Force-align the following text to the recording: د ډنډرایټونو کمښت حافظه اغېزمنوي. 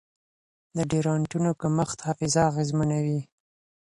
د 0.75 0.79
ډنډرایټونو 0.89 1.49
کمښت 1.61 1.99
حافظه 2.07 2.41
اغېزمنوي. 2.51 3.21